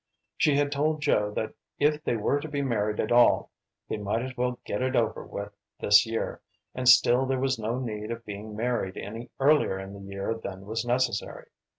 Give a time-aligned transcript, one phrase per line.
[0.35, 3.51] She had told Joe that if they were to be married at all
[3.87, 6.41] they might as well get it over with this year,
[6.73, 10.65] and still there was no need of being married any earlier in the year than
[10.65, 11.49] was necessary.